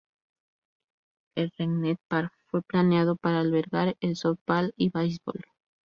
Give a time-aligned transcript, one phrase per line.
[1.35, 5.43] El Regent's Park fue planeado para albergar el softball y baseball.